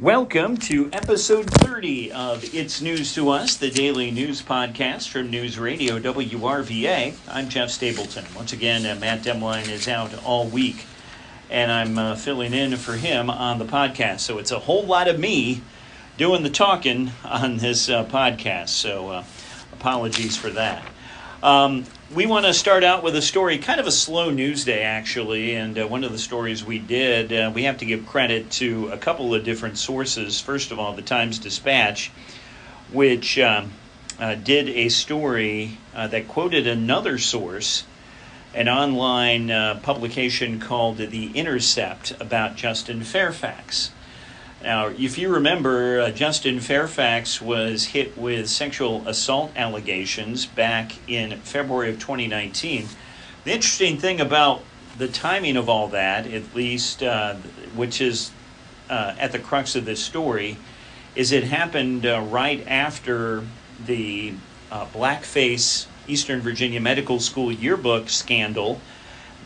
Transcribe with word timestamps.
Welcome 0.00 0.56
to 0.56 0.88
episode 0.94 1.50
30 1.50 2.12
of 2.12 2.54
It's 2.54 2.80
News 2.80 3.14
to 3.16 3.28
Us, 3.28 3.56
the 3.56 3.70
daily 3.70 4.10
news 4.10 4.40
podcast 4.40 5.10
from 5.10 5.28
News 5.28 5.58
Radio 5.58 5.98
WRVA. 5.98 7.14
I'm 7.28 7.50
Jeff 7.50 7.68
Stapleton. 7.68 8.24
Once 8.34 8.54
again, 8.54 8.86
uh, 8.86 8.98
Matt 8.98 9.20
Demline 9.20 9.68
is 9.68 9.88
out 9.88 10.24
all 10.24 10.46
week, 10.46 10.86
and 11.50 11.70
I'm 11.70 11.98
uh, 11.98 12.14
filling 12.14 12.54
in 12.54 12.78
for 12.78 12.94
him 12.94 13.28
on 13.28 13.58
the 13.58 13.66
podcast. 13.66 14.20
So 14.20 14.38
it's 14.38 14.52
a 14.52 14.60
whole 14.60 14.86
lot 14.86 15.06
of 15.06 15.20
me 15.20 15.60
doing 16.16 16.44
the 16.44 16.48
talking 16.48 17.10
on 17.22 17.58
this 17.58 17.90
uh, 17.90 18.06
podcast. 18.06 18.70
So 18.70 19.10
uh, 19.10 19.24
apologies 19.74 20.34
for 20.34 20.48
that. 20.48 20.82
Um, 21.42 21.84
we 22.12 22.26
want 22.26 22.44
to 22.44 22.52
start 22.52 22.82
out 22.82 23.04
with 23.04 23.14
a 23.14 23.22
story, 23.22 23.58
kind 23.58 23.78
of 23.78 23.86
a 23.86 23.92
slow 23.92 24.30
news 24.30 24.64
day, 24.64 24.82
actually. 24.82 25.54
And 25.54 25.78
uh, 25.78 25.86
one 25.86 26.02
of 26.02 26.10
the 26.10 26.18
stories 26.18 26.64
we 26.64 26.80
did, 26.80 27.32
uh, 27.32 27.52
we 27.54 27.62
have 27.64 27.78
to 27.78 27.84
give 27.84 28.04
credit 28.04 28.50
to 28.52 28.88
a 28.88 28.98
couple 28.98 29.32
of 29.32 29.44
different 29.44 29.78
sources. 29.78 30.40
First 30.40 30.72
of 30.72 30.80
all, 30.80 30.92
the 30.92 31.02
Times 31.02 31.38
Dispatch, 31.38 32.10
which 32.90 33.38
um, 33.38 33.70
uh, 34.18 34.34
did 34.34 34.68
a 34.70 34.88
story 34.88 35.78
uh, 35.94 36.08
that 36.08 36.26
quoted 36.26 36.66
another 36.66 37.16
source, 37.16 37.84
an 38.54 38.68
online 38.68 39.52
uh, 39.52 39.78
publication 39.80 40.58
called 40.58 40.96
The 40.96 41.30
Intercept 41.36 42.20
about 42.20 42.56
Justin 42.56 43.04
Fairfax. 43.04 43.92
Now, 44.62 44.88
if 44.88 45.16
you 45.16 45.30
remember, 45.30 46.00
uh, 46.00 46.10
Justin 46.10 46.60
Fairfax 46.60 47.40
was 47.40 47.86
hit 47.86 48.18
with 48.18 48.50
sexual 48.50 49.08
assault 49.08 49.52
allegations 49.56 50.44
back 50.44 50.92
in 51.08 51.38
February 51.40 51.88
of 51.88 51.98
2019. 51.98 52.86
The 53.44 53.52
interesting 53.52 53.96
thing 53.96 54.20
about 54.20 54.62
the 54.98 55.08
timing 55.08 55.56
of 55.56 55.70
all 55.70 55.88
that, 55.88 56.26
at 56.26 56.54
least, 56.54 57.02
uh, 57.02 57.36
which 57.74 58.02
is 58.02 58.32
uh, 58.90 59.14
at 59.18 59.32
the 59.32 59.38
crux 59.38 59.76
of 59.76 59.86
this 59.86 60.04
story, 60.04 60.58
is 61.14 61.32
it 61.32 61.44
happened 61.44 62.04
uh, 62.04 62.20
right 62.28 62.62
after 62.66 63.42
the 63.86 64.34
uh, 64.70 64.84
blackface 64.86 65.86
Eastern 66.06 66.40
Virginia 66.40 66.80
Medical 66.82 67.18
School 67.18 67.50
yearbook 67.50 68.10
scandal 68.10 68.78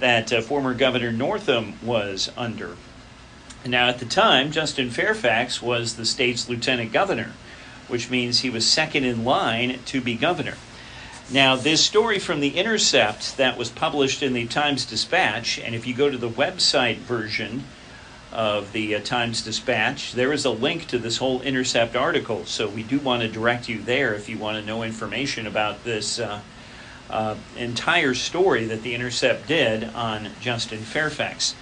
that 0.00 0.32
uh, 0.32 0.40
former 0.40 0.74
Governor 0.74 1.12
Northam 1.12 1.74
was 1.84 2.32
under. 2.36 2.76
Now, 3.66 3.88
at 3.88 3.98
the 3.98 4.04
time, 4.04 4.52
Justin 4.52 4.90
Fairfax 4.90 5.62
was 5.62 5.96
the 5.96 6.04
state's 6.04 6.50
lieutenant 6.50 6.92
governor, 6.92 7.32
which 7.88 8.10
means 8.10 8.40
he 8.40 8.50
was 8.50 8.66
second 8.66 9.04
in 9.04 9.24
line 9.24 9.78
to 9.86 10.02
be 10.02 10.16
governor. 10.16 10.56
Now, 11.30 11.56
this 11.56 11.82
story 11.82 12.18
from 12.18 12.40
The 12.40 12.58
Intercept 12.58 13.38
that 13.38 13.56
was 13.56 13.70
published 13.70 14.22
in 14.22 14.34
the 14.34 14.46
Times 14.46 14.84
Dispatch, 14.84 15.58
and 15.58 15.74
if 15.74 15.86
you 15.86 15.94
go 15.94 16.10
to 16.10 16.18
the 16.18 16.28
website 16.28 16.98
version 16.98 17.64
of 18.30 18.72
the 18.72 18.96
uh, 18.96 19.00
Times 19.00 19.40
Dispatch, 19.40 20.12
there 20.12 20.34
is 20.34 20.44
a 20.44 20.50
link 20.50 20.86
to 20.88 20.98
this 20.98 21.16
whole 21.16 21.40
Intercept 21.40 21.96
article. 21.96 22.44
So 22.44 22.68
we 22.68 22.82
do 22.82 22.98
want 22.98 23.22
to 23.22 23.28
direct 23.28 23.70
you 23.70 23.80
there 23.80 24.12
if 24.12 24.28
you 24.28 24.36
want 24.36 24.58
to 24.58 24.66
know 24.66 24.82
information 24.82 25.46
about 25.46 25.84
this 25.84 26.18
uh, 26.18 26.42
uh, 27.08 27.36
entire 27.56 28.12
story 28.12 28.66
that 28.66 28.82
The 28.82 28.94
Intercept 28.94 29.48
did 29.48 29.84
on 29.84 30.28
Justin 30.42 30.80
Fairfax. 30.80 31.54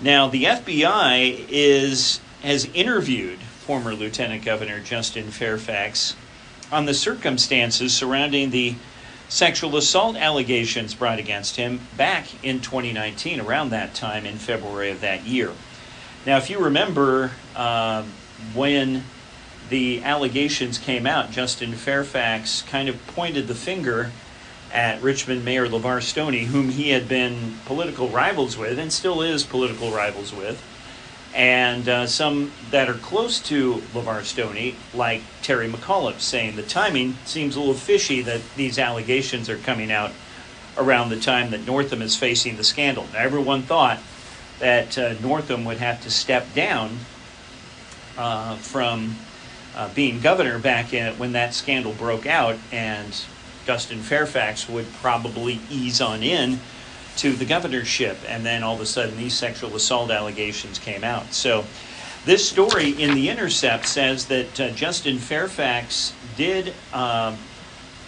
Now, 0.00 0.28
the 0.28 0.44
FBI 0.44 1.46
is 1.48 2.20
has 2.42 2.66
interviewed 2.66 3.40
former 3.40 3.94
Lieutenant 3.94 4.44
Governor 4.44 4.78
Justin 4.78 5.30
Fairfax 5.32 6.14
on 6.70 6.86
the 6.86 6.94
circumstances 6.94 7.92
surrounding 7.92 8.50
the 8.50 8.76
sexual 9.28 9.76
assault 9.76 10.16
allegations 10.16 10.94
brought 10.94 11.18
against 11.18 11.56
him 11.56 11.80
back 11.96 12.26
in 12.44 12.60
2019, 12.60 13.40
around 13.40 13.70
that 13.70 13.92
time 13.94 14.24
in 14.24 14.36
February 14.36 14.90
of 14.90 15.00
that 15.00 15.24
year. 15.24 15.52
Now, 16.24 16.36
if 16.36 16.48
you 16.48 16.60
remember 16.60 17.32
uh, 17.56 18.04
when 18.54 19.02
the 19.68 20.02
allegations 20.04 20.78
came 20.78 21.06
out, 21.06 21.32
Justin 21.32 21.74
Fairfax 21.74 22.62
kind 22.62 22.88
of 22.88 23.04
pointed 23.08 23.48
the 23.48 23.54
finger 23.54 24.12
at 24.72 25.02
Richmond 25.02 25.44
Mayor 25.44 25.66
LeVar 25.66 26.02
Stoney, 26.02 26.44
whom 26.44 26.70
he 26.70 26.90
had 26.90 27.08
been 27.08 27.58
political 27.64 28.08
rivals 28.08 28.56
with 28.56 28.78
and 28.78 28.92
still 28.92 29.22
is 29.22 29.44
political 29.44 29.90
rivals 29.90 30.32
with, 30.34 30.62
and 31.34 31.88
uh, 31.88 32.06
some 32.06 32.52
that 32.70 32.88
are 32.88 32.94
close 32.94 33.40
to 33.40 33.82
LeVar 33.94 34.24
Stoney, 34.24 34.76
like 34.92 35.22
Terry 35.42 35.68
McAuliffe, 35.68 36.20
saying 36.20 36.56
the 36.56 36.62
timing 36.62 37.14
seems 37.24 37.56
a 37.56 37.60
little 37.60 37.74
fishy 37.74 38.20
that 38.22 38.40
these 38.56 38.78
allegations 38.78 39.48
are 39.48 39.58
coming 39.58 39.90
out 39.90 40.12
around 40.76 41.10
the 41.10 41.20
time 41.20 41.50
that 41.50 41.66
Northam 41.66 42.02
is 42.02 42.16
facing 42.16 42.56
the 42.56 42.64
scandal. 42.64 43.06
Now, 43.12 43.20
everyone 43.20 43.62
thought 43.62 44.00
that 44.58 44.96
uh, 44.98 45.14
Northam 45.20 45.64
would 45.64 45.78
have 45.78 46.02
to 46.02 46.10
step 46.10 46.52
down 46.54 46.98
uh, 48.16 48.56
from 48.56 49.16
uh, 49.76 49.92
being 49.94 50.20
governor 50.20 50.58
back 50.58 50.92
in, 50.92 51.18
when 51.18 51.32
that 51.32 51.54
scandal 51.54 51.92
broke 51.92 52.26
out, 52.26 52.56
and 52.72 53.24
Justin 53.68 53.98
Fairfax 53.98 54.66
would 54.66 54.90
probably 54.94 55.60
ease 55.68 56.00
on 56.00 56.22
in 56.22 56.58
to 57.18 57.32
the 57.32 57.44
governorship. 57.44 58.16
And 58.26 58.42
then 58.46 58.62
all 58.62 58.76
of 58.76 58.80
a 58.80 58.86
sudden, 58.86 59.18
these 59.18 59.34
sexual 59.34 59.76
assault 59.76 60.10
allegations 60.10 60.78
came 60.78 61.04
out. 61.04 61.34
So, 61.34 61.66
this 62.24 62.48
story 62.48 62.92
in 62.92 63.14
The 63.14 63.28
Intercept 63.28 63.84
says 63.84 64.24
that 64.28 64.58
uh, 64.58 64.70
Justin 64.70 65.18
Fairfax 65.18 66.14
did. 66.38 66.72
Uh, 66.94 67.36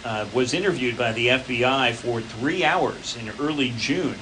uh, 0.03 0.25
was 0.33 0.55
interviewed 0.55 0.97
by 0.97 1.11
the 1.11 1.27
FBI 1.27 1.93
for 1.93 2.21
three 2.21 2.63
hours 2.63 3.15
in 3.17 3.29
early 3.39 3.71
June 3.77 4.17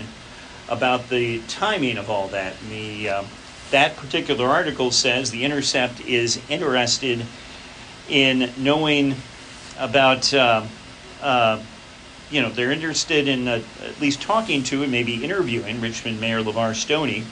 about 0.67 1.07
the 1.07 1.39
timing 1.47 1.97
of 1.97 2.09
all 2.09 2.27
that. 2.27 2.53
And 2.63 2.69
the, 2.69 3.09
um, 3.09 3.25
that 3.71 3.95
particular 3.95 4.45
article 4.45 4.91
says 4.91 5.31
the 5.31 5.45
Intercept 5.45 6.01
is 6.01 6.41
interested 6.49 7.25
in 8.09 8.51
knowing 8.57 9.15
about 9.77 10.33
uh, 11.21 11.61
you 12.31 12.41
know, 12.41 12.49
they're 12.49 12.71
interested 12.71 13.27
in 13.27 13.47
uh, 13.47 13.61
at 13.81 13.99
least 13.99 14.21
talking 14.21 14.63
to 14.63 14.83
and 14.83 14.91
maybe 14.91 15.23
interviewing 15.23 15.81
Richmond 15.81 16.21
Mayor 16.21 16.41
LeVar 16.41 16.75
Stoney 16.75 17.23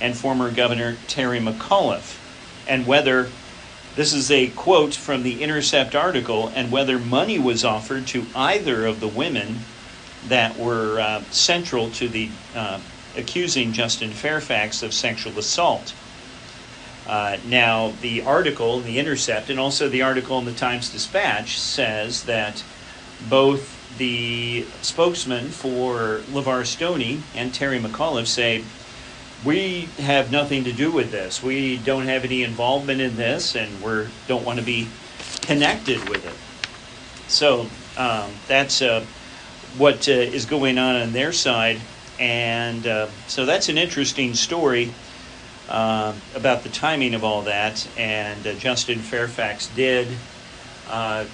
and 0.00 0.16
former 0.16 0.50
Governor 0.50 0.96
Terry 1.06 1.38
McAuliffe, 1.38 2.18
and 2.66 2.86
whether 2.86 3.28
this 3.94 4.12
is 4.12 4.30
a 4.30 4.48
quote 4.48 4.94
from 4.94 5.22
the 5.22 5.42
Intercept 5.42 5.94
article, 5.94 6.50
and 6.54 6.72
whether 6.72 6.98
money 6.98 7.38
was 7.38 7.64
offered 7.64 8.06
to 8.08 8.26
either 8.34 8.86
of 8.86 8.98
the 8.98 9.06
women 9.06 9.60
that 10.26 10.58
were 10.58 10.98
uh, 10.98 11.22
central 11.30 11.90
to 11.90 12.08
the 12.08 12.28
uh, 12.56 12.80
accusing 13.16 13.72
Justin 13.72 14.10
Fairfax 14.10 14.82
of 14.82 14.92
sexual 14.92 15.38
assault. 15.38 15.94
Uh, 17.06 17.36
now, 17.46 17.92
the 18.00 18.22
article 18.22 18.78
in 18.78 18.84
the 18.84 18.98
Intercept 18.98 19.50
and 19.50 19.60
also 19.60 19.88
the 19.88 20.02
article 20.02 20.38
in 20.38 20.44
the 20.46 20.52
Times 20.52 20.90
Dispatch 20.90 21.60
says 21.60 22.24
that 22.24 22.64
both 23.28 23.96
the 23.98 24.66
spokesman 24.82 25.48
for 25.48 26.20
LeVar 26.30 26.66
Stoney 26.66 27.22
and 27.34 27.54
Terry 27.54 27.78
McAuliffe 27.78 28.26
say, 28.26 28.64
we 29.44 29.88
have 29.98 30.32
nothing 30.32 30.64
to 30.64 30.72
do 30.72 30.90
with 30.90 31.10
this. 31.10 31.42
We 31.42 31.76
don't 31.76 32.06
have 32.06 32.24
any 32.24 32.42
involvement 32.42 33.00
in 33.00 33.16
this, 33.16 33.54
and 33.54 33.82
we 33.82 34.06
don't 34.26 34.44
want 34.44 34.58
to 34.58 34.64
be 34.64 34.88
connected 35.42 36.08
with 36.08 36.24
it. 36.24 37.30
So 37.30 37.66
um, 37.98 38.30
that's 38.48 38.80
uh, 38.80 39.04
what 39.76 40.08
uh, 40.08 40.12
is 40.12 40.46
going 40.46 40.78
on 40.78 40.96
on 40.96 41.12
their 41.12 41.32
side, 41.32 41.78
and 42.18 42.86
uh, 42.86 43.08
so 43.26 43.44
that's 43.44 43.68
an 43.68 43.76
interesting 43.76 44.34
story 44.34 44.94
uh, 45.68 46.14
about 46.34 46.62
the 46.62 46.68
timing 46.70 47.14
of 47.14 47.22
all 47.22 47.42
that. 47.42 47.86
And 47.98 48.46
uh, 48.46 48.54
Justin 48.54 48.98
Fairfax 48.98 49.68
did 49.68 50.08
uh, 50.88 51.26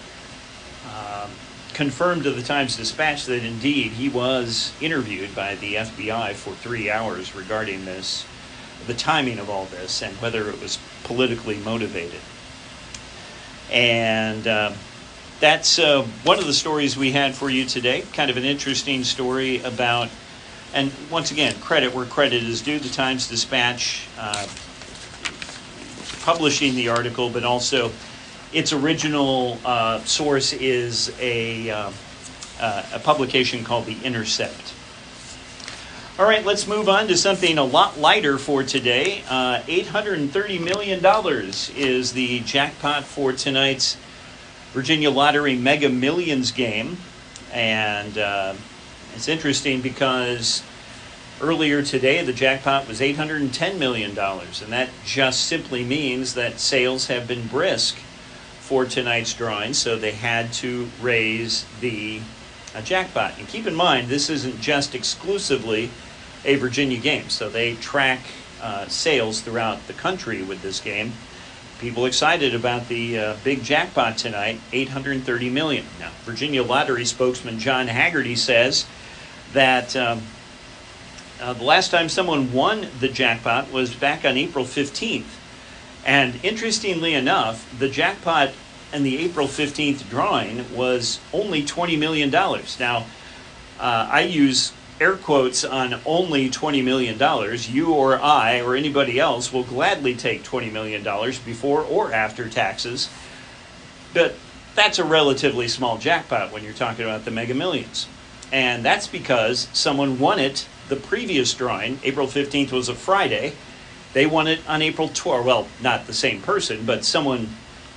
um, 0.86 1.30
confirmed 1.70 2.24
to 2.24 2.30
the 2.30 2.42
Times 2.42 2.76
Dispatch 2.76 3.26
that 3.26 3.44
indeed 3.44 3.92
he 3.92 4.08
was 4.08 4.72
interviewed 4.80 5.34
by 5.34 5.54
the 5.56 5.74
FBI 5.74 6.34
for 6.34 6.52
three 6.54 6.90
hours 6.90 7.34
regarding 7.34 7.84
this, 7.84 8.26
the 8.86 8.94
timing 8.94 9.38
of 9.38 9.48
all 9.48 9.66
this, 9.66 10.02
and 10.02 10.14
whether 10.16 10.48
it 10.48 10.60
was 10.60 10.78
politically 11.04 11.56
motivated. 11.58 12.20
And 13.70 14.46
uh, 14.46 14.72
that's 15.40 15.78
uh, 15.78 16.02
one 16.24 16.38
of 16.38 16.46
the 16.46 16.52
stories 16.52 16.96
we 16.96 17.12
had 17.12 17.34
for 17.34 17.50
you 17.50 17.64
today. 17.64 18.04
Kind 18.12 18.30
of 18.30 18.36
an 18.36 18.44
interesting 18.44 19.04
story 19.04 19.62
about, 19.62 20.08
and 20.74 20.92
once 21.10 21.30
again, 21.30 21.54
credit 21.60 21.94
where 21.94 22.06
credit 22.06 22.42
is 22.42 22.60
due. 22.60 22.78
The 22.78 22.88
Times 22.88 23.28
Dispatch 23.28 24.06
uh, 24.18 24.46
publishing 26.22 26.74
the 26.74 26.88
article, 26.88 27.30
but 27.30 27.44
also 27.44 27.90
its 28.52 28.72
original 28.72 29.58
uh, 29.64 30.00
source 30.04 30.52
is 30.52 31.14
a, 31.20 31.70
uh, 31.70 31.92
uh, 32.60 32.82
a 32.94 32.98
publication 32.98 33.64
called 33.64 33.86
The 33.86 33.96
Intercept. 34.02 34.74
All 36.18 36.26
right, 36.26 36.44
let's 36.44 36.66
move 36.66 36.88
on 36.88 37.08
to 37.08 37.16
something 37.16 37.56
a 37.56 37.64
lot 37.64 37.98
lighter 37.98 38.36
for 38.36 38.62
today. 38.62 39.22
Uh, 39.28 39.60
$830 39.62 40.62
million 40.62 41.04
is 41.76 42.12
the 42.12 42.40
jackpot 42.40 43.04
for 43.04 43.32
tonight's 43.32 43.96
Virginia 44.72 45.10
Lottery 45.10 45.56
Mega 45.56 45.88
Millions 45.88 46.52
game. 46.52 46.98
And 47.52 48.18
uh, 48.18 48.54
it's 49.14 49.28
interesting 49.28 49.80
because 49.80 50.62
earlier 51.40 51.82
today 51.82 52.22
the 52.22 52.34
jackpot 52.34 52.86
was 52.86 53.00
$810 53.00 53.78
million. 53.78 54.10
And 54.10 54.72
that 54.72 54.90
just 55.06 55.46
simply 55.46 55.84
means 55.84 56.34
that 56.34 56.60
sales 56.60 57.06
have 57.06 57.26
been 57.26 57.46
brisk 57.46 57.96
for 58.70 58.84
tonight's 58.84 59.34
drawing, 59.34 59.74
so 59.74 59.96
they 59.96 60.12
had 60.12 60.52
to 60.52 60.88
raise 61.00 61.66
the 61.80 62.20
uh, 62.72 62.80
jackpot. 62.80 63.36
And 63.36 63.48
keep 63.48 63.66
in 63.66 63.74
mind, 63.74 64.06
this 64.06 64.30
isn't 64.30 64.60
just 64.60 64.94
exclusively 64.94 65.90
a 66.44 66.54
Virginia 66.54 66.98
game, 66.98 67.28
so 67.30 67.48
they 67.48 67.74
track 67.74 68.20
uh, 68.62 68.86
sales 68.86 69.40
throughout 69.40 69.84
the 69.88 69.92
country 69.92 70.44
with 70.44 70.62
this 70.62 70.78
game. 70.78 71.14
People 71.80 72.06
excited 72.06 72.54
about 72.54 72.86
the 72.86 73.18
uh, 73.18 73.36
big 73.42 73.64
jackpot 73.64 74.16
tonight, 74.16 74.60
830 74.72 75.50
million. 75.50 75.84
Now, 75.98 76.12
Virginia 76.22 76.62
Lottery 76.62 77.04
spokesman 77.04 77.58
John 77.58 77.88
Hagerty 77.88 78.38
says 78.38 78.86
that 79.52 79.96
um, 79.96 80.22
uh, 81.40 81.54
the 81.54 81.64
last 81.64 81.90
time 81.90 82.08
someone 82.08 82.52
won 82.52 82.86
the 83.00 83.08
jackpot 83.08 83.72
was 83.72 83.92
back 83.92 84.24
on 84.24 84.36
April 84.36 84.64
15th. 84.64 85.39
And 86.04 86.42
interestingly 86.42 87.14
enough, 87.14 87.68
the 87.78 87.88
jackpot 87.88 88.50
and 88.92 89.04
the 89.04 89.18
April 89.18 89.46
15th 89.46 90.08
drawing 90.08 90.74
was 90.74 91.20
only 91.32 91.62
$20 91.62 91.98
million. 91.98 92.30
Now, 92.30 93.06
uh, 93.78 94.08
I 94.10 94.22
use 94.22 94.72
air 95.00 95.16
quotes 95.16 95.64
on 95.64 96.00
only 96.04 96.50
$20 96.50 96.84
million. 96.84 97.18
You 97.70 97.92
or 97.94 98.18
I 98.20 98.60
or 98.60 98.74
anybody 98.74 99.18
else 99.18 99.52
will 99.52 99.64
gladly 99.64 100.14
take 100.14 100.42
$20 100.42 100.72
million 100.72 101.02
before 101.44 101.82
or 101.82 102.12
after 102.12 102.48
taxes. 102.48 103.08
But 104.12 104.34
that's 104.74 104.98
a 104.98 105.04
relatively 105.04 105.68
small 105.68 105.98
jackpot 105.98 106.52
when 106.52 106.64
you're 106.64 106.72
talking 106.72 107.04
about 107.04 107.24
the 107.24 107.30
mega 107.30 107.54
millions. 107.54 108.08
And 108.52 108.84
that's 108.84 109.06
because 109.06 109.68
someone 109.72 110.18
won 110.18 110.38
it 110.38 110.66
the 110.88 110.96
previous 110.96 111.54
drawing. 111.54 112.00
April 112.02 112.26
15th 112.26 112.72
was 112.72 112.88
a 112.88 112.94
Friday 112.94 113.54
they 114.12 114.26
won 114.26 114.46
it 114.46 114.60
on 114.68 114.82
April 114.82 115.08
12th. 115.08 115.44
Well, 115.44 115.68
not 115.80 116.06
the 116.06 116.12
same 116.12 116.40
person, 116.40 116.84
but 116.84 117.04
someone 117.04 117.48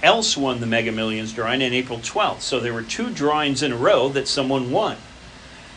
else 0.02 0.38
won 0.38 0.60
the 0.60 0.66
Mega 0.68 0.92
Millions 0.92 1.34
drawing 1.34 1.64
on 1.64 1.74
April 1.74 2.00
12th. 2.00 2.42
So 2.42 2.60
there 2.60 2.74
were 2.74 2.84
two 2.84 3.10
drawings 3.10 3.64
in 3.64 3.72
a 3.72 3.78
row 3.78 4.10
that 4.10 4.28
someone 4.28 4.72
won. 4.72 4.98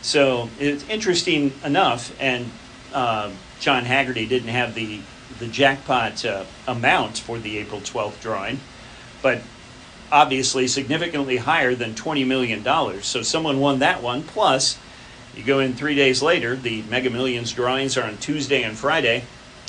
So 0.01 0.49
it's 0.59 0.87
interesting 0.89 1.53
enough, 1.63 2.15
and 2.19 2.51
uh, 2.93 3.31
John 3.59 3.85
Hagerty 3.85 4.27
didn't 4.27 4.49
have 4.49 4.75
the 4.75 5.01
the 5.39 5.47
jackpot 5.47 6.25
uh, 6.25 6.45
amount 6.67 7.19
for 7.19 7.37
the 7.37 7.59
April 7.59 7.79
12th 7.79 8.19
drawing, 8.21 8.59
but 9.21 9.41
obviously 10.11 10.67
significantly 10.67 11.37
higher 11.37 11.75
than 11.75 11.93
$20 11.93 12.25
million. 12.25 12.63
So 13.03 13.21
someone 13.21 13.59
won 13.59 13.77
that 13.79 14.01
one. 14.01 14.23
Plus, 14.23 14.79
you 15.35 15.43
go 15.43 15.59
in 15.59 15.73
three 15.73 15.93
days 15.93 16.23
later, 16.23 16.55
the 16.55 16.81
Mega 16.83 17.11
Millions 17.11 17.51
drawings 17.51 17.97
are 17.97 18.03
on 18.03 18.17
Tuesday 18.17 18.63
and 18.63 18.75
Friday 18.75 19.25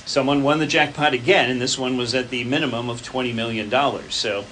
someone 0.09 0.43
won 0.43 0.59
the 0.59 0.67
jackpot 0.67 1.13
again, 1.13 1.51
and 1.51 1.61
this 1.61 1.79
one 1.79 1.99
was 1.99 2.15
at 2.15 2.31
the 2.31 2.43
minimum 2.45 2.89
of 2.89 3.03
$20 3.03 3.35
million. 3.35 3.71
So 4.11 4.47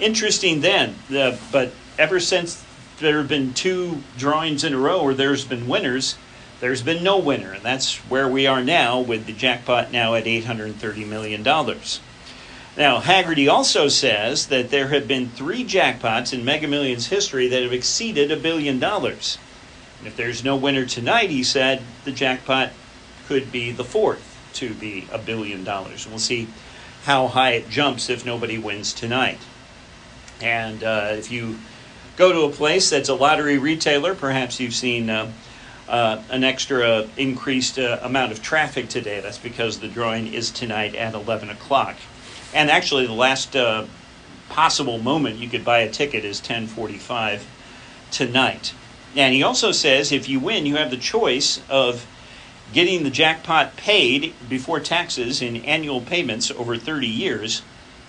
interesting 0.00 0.62
then, 0.62 0.96
the, 1.10 1.38
but 1.52 1.72
ever 1.98 2.18
since 2.18 2.64
there 3.00 3.18
have 3.18 3.28
been 3.28 3.52
two 3.52 4.02
drawings 4.16 4.64
in 4.64 4.72
a 4.72 4.78
row 4.78 5.04
where 5.04 5.14
there's 5.14 5.44
been 5.44 5.68
winners, 5.68 6.16
there's 6.60 6.82
been 6.82 7.04
no 7.04 7.18
winner, 7.18 7.52
and 7.52 7.62
that's 7.62 7.96
where 8.08 8.26
we 8.26 8.46
are 8.46 8.64
now 8.64 8.98
with 8.98 9.26
the 9.26 9.34
jackpot 9.34 9.92
now 9.92 10.14
at 10.14 10.24
$830 10.24 11.06
million. 11.06 11.42
Now, 11.42 13.00
Hagerty 13.00 13.48
also 13.48 13.88
says 13.88 14.46
that 14.46 14.70
there 14.70 14.88
have 14.88 15.06
been 15.06 15.28
three 15.28 15.64
jackpots 15.64 16.32
in 16.32 16.46
Mega 16.46 16.66
Millions 16.66 17.08
history 17.08 17.46
that 17.48 17.62
have 17.62 17.74
exceeded 17.74 18.32
a 18.32 18.36
billion 18.36 18.80
dollars. 18.80 19.36
And 19.98 20.08
if 20.08 20.16
there's 20.16 20.42
no 20.42 20.56
winner 20.56 20.86
tonight, 20.86 21.28
he 21.28 21.44
said, 21.44 21.82
the 22.04 22.10
jackpot 22.10 22.70
could 23.26 23.52
be 23.52 23.70
the 23.70 23.84
fourth 23.84 24.33
to 24.54 24.74
be 24.74 25.06
a 25.12 25.18
billion 25.18 25.64
dollars. 25.64 26.08
We'll 26.08 26.18
see 26.18 26.48
how 27.04 27.28
high 27.28 27.52
it 27.52 27.68
jumps 27.68 28.08
if 28.08 28.24
nobody 28.24 28.58
wins 28.58 28.92
tonight. 28.92 29.38
And 30.40 30.82
uh, 30.82 31.08
if 31.12 31.30
you 31.30 31.58
go 32.16 32.32
to 32.32 32.42
a 32.42 32.50
place 32.50 32.90
that's 32.90 33.08
a 33.08 33.14
lottery 33.14 33.58
retailer, 33.58 34.14
perhaps 34.14 34.60
you've 34.60 34.74
seen 34.74 35.10
uh, 35.10 35.30
uh, 35.88 36.22
an 36.30 36.44
extra 36.44 37.06
increased 37.16 37.78
uh, 37.78 37.98
amount 38.02 38.32
of 38.32 38.42
traffic 38.42 38.88
today. 38.88 39.20
That's 39.20 39.38
because 39.38 39.80
the 39.80 39.88
drawing 39.88 40.32
is 40.32 40.50
tonight 40.50 40.94
at 40.94 41.14
11 41.14 41.50
o'clock. 41.50 41.96
And 42.54 42.70
actually, 42.70 43.06
the 43.06 43.12
last 43.12 43.54
uh, 43.54 43.86
possible 44.48 44.98
moment 44.98 45.36
you 45.36 45.48
could 45.48 45.64
buy 45.64 45.80
a 45.80 45.90
ticket 45.90 46.24
is 46.24 46.40
10:45 46.40 47.42
tonight. 48.10 48.72
And 49.16 49.34
he 49.34 49.42
also 49.42 49.72
says 49.72 50.12
if 50.12 50.28
you 50.28 50.40
win, 50.40 50.66
you 50.66 50.76
have 50.76 50.90
the 50.90 50.96
choice 50.96 51.60
of 51.68 52.06
getting 52.74 53.04
the 53.04 53.10
jackpot 53.10 53.76
paid 53.76 54.34
before 54.48 54.80
taxes 54.80 55.40
in 55.40 55.56
annual 55.64 56.00
payments 56.00 56.50
over 56.50 56.76
30 56.76 57.06
years, 57.06 57.62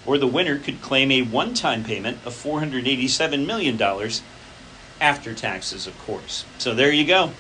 or 0.05 0.17
the 0.17 0.27
winner 0.27 0.57
could 0.57 0.81
claim 0.81 1.11
a 1.11 1.21
one 1.21 1.53
time 1.53 1.83
payment 1.83 2.17
of 2.25 2.33
$487 2.33 3.45
million 3.45 3.79
after 4.99 5.33
taxes, 5.33 5.87
of 5.87 5.97
course. 5.99 6.45
So 6.57 6.73
there 6.73 6.91
you 6.91 7.05
go. 7.05 7.31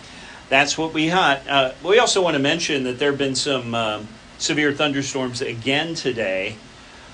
That's 0.49 0.77
what 0.77 0.93
we 0.93 1.07
got. 1.07 1.47
Uh, 1.47 1.71
we 1.83 1.97
also 1.97 2.21
want 2.21 2.35
to 2.35 2.41
mention 2.41 2.83
that 2.83 2.99
there 2.99 3.09
have 3.09 3.17
been 3.17 3.35
some 3.35 3.73
uh, 3.73 4.03
severe 4.37 4.71
thunderstorms 4.71 5.41
again 5.41 5.95
today. 5.95 6.57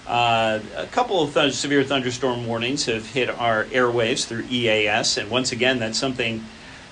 Uh, 0.06 0.60
a 0.76 0.88
couple 0.88 1.22
of 1.22 1.34
th- 1.34 1.54
severe 1.54 1.86
thunderstorm 1.86 2.46
warnings 2.46 2.86
have 2.86 3.06
hit 3.06 3.30
our 3.30 3.64
airwaves 3.66 4.26
through 4.26 4.44
EAS, 4.50 5.18
and 5.18 5.30
once 5.30 5.54
again, 5.54 5.80
that's 5.80 5.98
something 5.98 6.44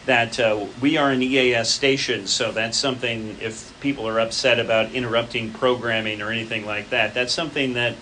that 0.06 0.40
uh, 0.40 0.66
we 0.82 0.98
are 0.98 1.12
an 1.12 1.22
EAS 1.22 1.70
station, 1.70 2.26
so 2.28 2.52
that's 2.52 2.78
something, 2.78 3.38
if 3.42 3.78
people 3.80 4.08
are 4.08 4.20
upset 4.20 4.60
about 4.60 4.92
interrupting 4.94 5.52
programming 5.52 6.22
or 6.22 6.32
anything 6.32 6.66
like 6.66 6.90
that, 6.90 7.14
that's 7.14 7.34
something 7.34 7.74
that, 7.74 7.96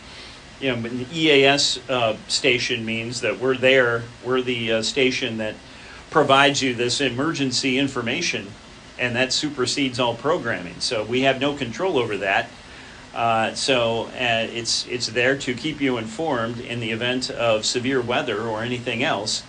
you 0.59 0.75
know, 0.75 0.87
an 0.87 1.05
EAS 1.11 1.79
uh, 1.89 2.15
station 2.27 2.85
means 2.85 3.21
that 3.21 3.39
we're 3.39 3.57
there, 3.57 4.03
we're 4.23 4.41
the 4.41 4.73
uh, 4.73 4.81
station 4.81 5.37
that 5.37 5.55
provides 6.09 6.61
you 6.61 6.73
this 6.73 7.01
emergency 7.01 7.77
information, 7.77 8.47
and 8.97 9.15
that 9.15 9.33
supersedes 9.33 9.99
all 9.99 10.15
programming. 10.15 10.79
So 10.79 11.03
we 11.03 11.21
have 11.21 11.39
no 11.39 11.55
control 11.55 11.97
over 11.97 12.17
that. 12.17 12.49
Uh, 13.13 13.53
so 13.55 14.05
uh, 14.05 14.47
it's 14.51 14.85
it's 14.87 15.07
there 15.07 15.35
to 15.37 15.53
keep 15.55 15.81
you 15.81 15.97
informed 15.97 16.59
in 16.59 16.79
the 16.79 16.91
event 16.91 17.31
of 17.31 17.65
severe 17.65 17.99
weather 17.99 18.43
or 18.43 18.61
anything 18.61 19.03
else 19.03 19.43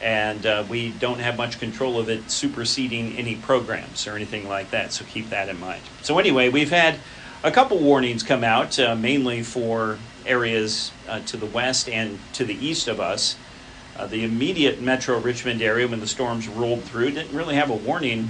and 0.00 0.46
uh, 0.46 0.64
we 0.68 0.90
don't 0.90 1.18
have 1.18 1.36
much 1.36 1.58
control 1.58 1.98
of 1.98 2.08
it 2.08 2.30
superseding 2.30 3.16
any 3.16 3.34
programs 3.34 4.06
or 4.06 4.14
anything 4.14 4.48
like 4.48 4.70
that. 4.70 4.92
So 4.92 5.04
keep 5.04 5.30
that 5.30 5.48
in 5.48 5.58
mind. 5.58 5.82
So 6.02 6.18
anyway, 6.18 6.48
we've 6.48 6.70
had 6.70 7.00
a 7.42 7.50
couple 7.50 7.78
warnings 7.78 8.22
come 8.22 8.44
out, 8.44 8.78
uh, 8.78 8.94
mainly 8.94 9.42
for 9.42 9.98
areas 10.24 10.92
uh, 11.08 11.20
to 11.20 11.36
the 11.36 11.46
west 11.46 11.88
and 11.88 12.18
to 12.34 12.44
the 12.44 12.54
east 12.54 12.88
of 12.88 13.00
us. 13.00 13.36
Uh, 13.96 14.06
the 14.06 14.22
immediate 14.22 14.80
Metro 14.80 15.18
Richmond 15.18 15.60
area, 15.60 15.88
when 15.88 15.98
the 15.98 16.06
storms 16.06 16.46
rolled 16.46 16.84
through, 16.84 17.10
didn't 17.10 17.36
really 17.36 17.56
have 17.56 17.70
a 17.70 17.74
warning 17.74 18.28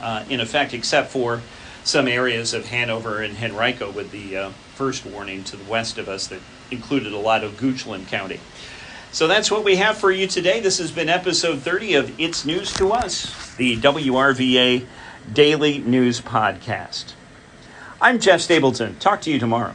uh, 0.00 0.24
in 0.28 0.40
effect, 0.40 0.74
except 0.74 1.10
for 1.10 1.40
some 1.84 2.06
areas 2.06 2.52
of 2.52 2.66
Hanover 2.66 3.22
and 3.22 3.42
Henrico, 3.42 3.90
with 3.90 4.10
the 4.10 4.36
uh, 4.36 4.50
first 4.74 5.06
warning 5.06 5.42
to 5.44 5.56
the 5.56 5.64
west 5.70 5.96
of 5.96 6.06
us 6.06 6.26
that 6.26 6.40
included 6.70 7.14
a 7.14 7.18
lot 7.18 7.42
of 7.42 7.52
Goochland 7.52 8.08
County. 8.08 8.40
So 9.10 9.26
that's 9.26 9.50
what 9.50 9.64
we 9.64 9.76
have 9.76 9.96
for 9.96 10.10
you 10.10 10.26
today. 10.26 10.60
This 10.60 10.78
has 10.78 10.92
been 10.92 11.08
episode 11.08 11.60
30 11.60 11.94
of 11.94 12.20
It's 12.20 12.44
News 12.44 12.72
to 12.74 12.92
Us, 12.92 13.54
the 13.56 13.76
WRVA 13.76 14.86
Daily 15.32 15.78
News 15.78 16.20
Podcast. 16.20 17.14
I'm 18.02 18.18
Jeff 18.20 18.42
Stapleton. 18.42 18.96
Talk 18.98 19.22
to 19.22 19.30
you 19.30 19.38
tomorrow. 19.38 19.74